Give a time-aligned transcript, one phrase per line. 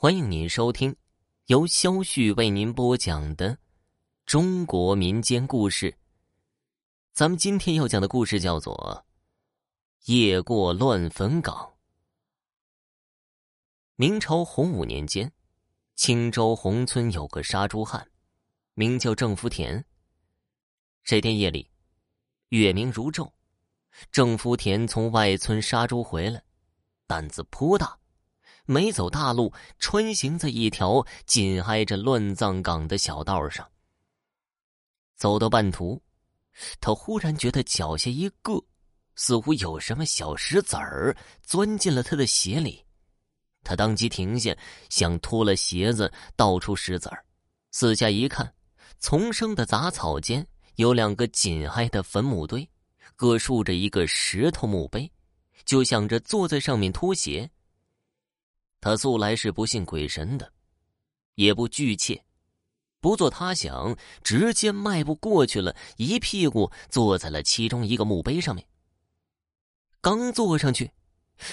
[0.00, 0.94] 欢迎您收听
[1.46, 3.58] 由肖旭为您播讲的
[4.26, 5.92] 中国民间故事。
[7.12, 9.04] 咱们今天要讲的故事叫做
[10.12, 11.52] 《夜过乱坟岗》。
[13.96, 15.32] 明朝洪武年间，
[15.96, 18.08] 青州洪村有个杀猪汉，
[18.74, 19.84] 名叫郑福田。
[21.02, 21.68] 这天夜里，
[22.50, 23.32] 月明如昼，
[24.12, 26.40] 郑福田从外村杀猪回来，
[27.08, 27.97] 胆子颇大。
[28.70, 33.66] 没走大路，穿行在一条紧挨着乱葬岗的小道上。
[35.16, 35.98] 走到半途，
[36.78, 38.62] 他忽然觉得脚下一硌，
[39.14, 42.84] 似乎有什么小石子儿钻进了他的鞋里。
[43.64, 44.54] 他当即停下，
[44.90, 47.24] 想脱了鞋子倒出石子儿。
[47.70, 48.52] 四下一看，
[49.00, 52.68] 丛生的杂草间有两个紧挨的坟墓堆，
[53.16, 55.10] 各竖着一个石头墓碑，
[55.64, 57.50] 就想着坐在上面脱鞋。
[58.80, 60.52] 他素来是不信鬼神的，
[61.34, 62.24] 也不惧怯，
[63.00, 68.66] 不做他想，直接迈步过去了，一屁股坐在了其中一个墓碑上面。
[70.00, 70.90] 刚坐上去，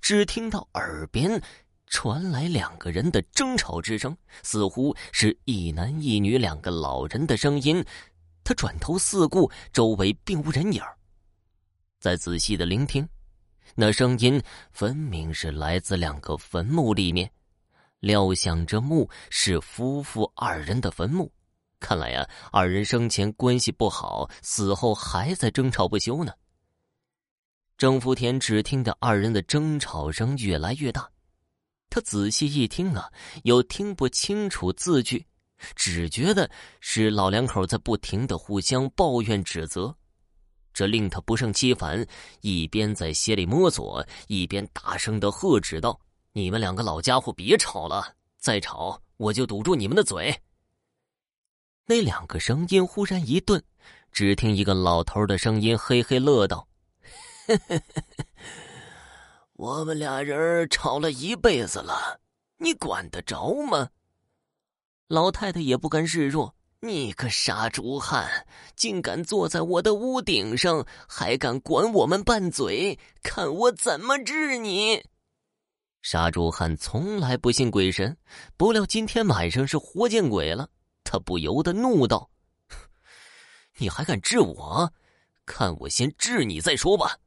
[0.00, 1.42] 只听到耳边
[1.86, 7.84] 传来两个人的争吵之声，似乎是一男一女两个老人的声音。
[8.42, 10.82] 他转头四顾，周围并无人影
[11.98, 13.06] 再仔细的聆听。
[13.74, 17.30] 那声音分明是来自两个坟墓里面，
[18.00, 21.30] 料想着墓是夫妇二人的坟墓，
[21.78, 26.32] 看来呀，二人生前关系不好，死后还在争吵不休呢。
[27.78, 31.08] 郑福田只听得二人的争吵声越来越大，
[31.88, 33.10] 他仔细一听啊，
[33.44, 35.24] 又听不清楚字句，
[35.74, 39.96] 只觉得是老两口在不停的互相抱怨指责。
[40.72, 42.06] 这令他不胜其烦，
[42.40, 46.00] 一边在鞋里摸索，一边大声的喝止道
[46.32, 48.14] ：“你们两个老家伙，别吵了！
[48.38, 50.40] 再吵，我就堵住你们的嘴！”
[51.86, 53.62] 那两个声音忽然一顿，
[54.12, 56.68] 只听一个老头的声音嘿嘿乐道
[59.54, 62.20] ：“我们俩人吵了一辈子了，
[62.58, 63.90] 你管得着吗？”
[65.08, 66.54] 老太太也不甘示弱。
[66.82, 75.04] 你个杀猪汉，竟敢坐在我的屋顶上，还敢管我们拌嘴，看我怎么治你！
[76.00, 78.16] 杀猪汉从来不信鬼神，
[78.56, 80.70] 不料今天晚上是活见鬼了，
[81.04, 82.30] 他不由得怒道
[83.76, 84.90] ：“你还敢治我？
[85.44, 87.18] 看我先治你再说吧！”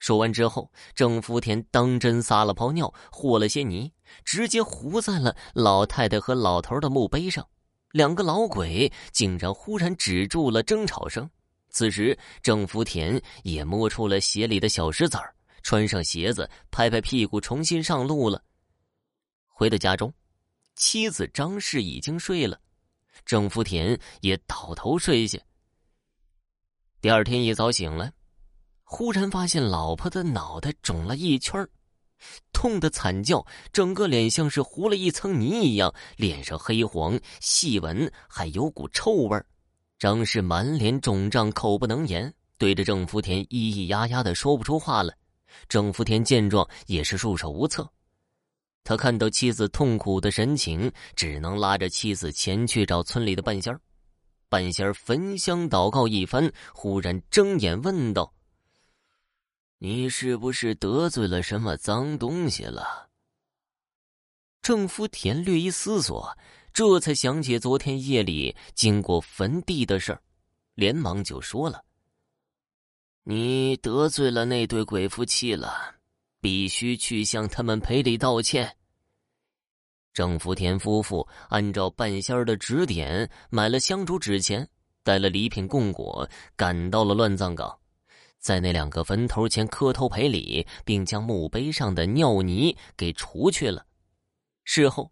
[0.00, 3.92] 说完之后，郑福田当真撒了泡尿，和了些泥，
[4.24, 7.46] 直接糊在了老太太和老头的墓碑上。
[7.92, 11.28] 两个老鬼竟然忽然止住了争吵声。
[11.68, 18.42] 此时，郑福田也摸出了鞋里的小石子儿，穿上鞋子，拍拍屁股，重新上路了。
[19.46, 20.12] 回到家中，
[20.74, 22.58] 妻子张氏已经睡了，
[23.24, 25.38] 郑福田也倒头睡下。
[27.00, 28.12] 第二天一早醒来，
[28.82, 31.68] 忽然发现老婆的脑袋肿了一圈儿。
[32.52, 39.44] 痛得惨叫，整个脸像是糊了一层泥一样，脸上黑黄，细纹还有股臭味儿
[39.98, 45.14] 张氏满脸肿胀，口不能言，对着郑福田咿咿呀呀的说不出话来。
[45.68, 47.88] 郑福田见状也是束手无策，
[48.84, 53.80] 他看到妻子痛苦的神情，只能拉着妻子前去找村里的半仙儿。
[54.48, 58.32] 半仙儿焚香祷告一番，忽然睁眼问道。
[59.78, 63.10] 你是不是得罪了什么脏东西了？
[64.62, 66.36] 郑福田略一思索，
[66.72, 70.22] 这才想起昨天夜里经过坟地的事儿，
[70.74, 71.84] 连忙就说了
[73.24, 75.96] ：“你得罪了那对鬼夫妻了，
[76.40, 78.76] 必须去向他们赔礼道歉。”
[80.14, 84.66] 郑福田夫妇按照半仙的指点，买了香烛纸钱，
[85.02, 86.26] 带了礼品供果，
[86.56, 87.78] 赶到了乱葬岗。
[88.46, 93.84] 在那两个坟头前磕头赔礼，并将墓碑上的尿泥给除去了。
[94.62, 95.10] 事后，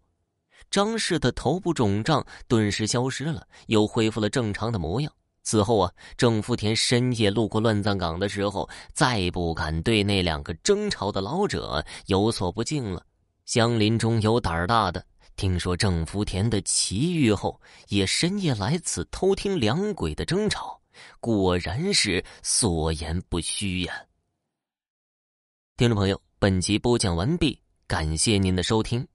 [0.71, 5.11] 张氏的头部肿胀顿时消失了，又恢复了正常的模样。
[5.43, 13.05] 此后啊，郑福田深夜路过乱葬岗的时候，再不敢对那两个争吵的老者有所不敬了。
[13.45, 15.05] 乡邻中有胆儿大的，
[15.35, 17.59] 听说郑福田的奇遇后，
[17.89, 20.79] 也深夜来此偷听两鬼的争吵。
[21.19, 24.05] 果然是所言不虚呀！
[25.77, 29.07] 听众朋友，本集播讲完毕，感谢您的收听。